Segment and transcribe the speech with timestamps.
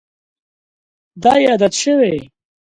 [1.23, 2.15] دا یې عادت شوی.